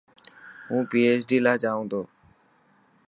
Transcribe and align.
هون 0.69 0.81
PHD 0.91 1.31
لاءِ 1.45 1.57
جائون 1.63 1.85
تو. 1.91 2.01